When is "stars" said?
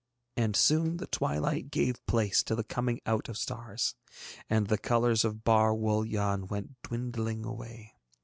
3.37-3.93